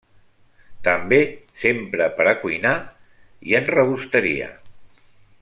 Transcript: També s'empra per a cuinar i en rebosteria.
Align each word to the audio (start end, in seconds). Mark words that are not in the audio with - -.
També 0.87 1.19
s'empra 1.63 2.07
per 2.21 2.27
a 2.31 2.35
cuinar 2.47 2.73
i 3.51 3.55
en 3.61 3.69
rebosteria. 3.77 4.51